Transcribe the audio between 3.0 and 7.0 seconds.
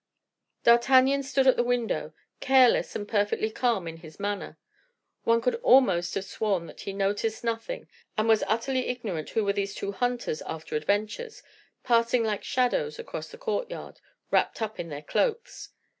perfectly calm in his manner. One could almost have sworn that he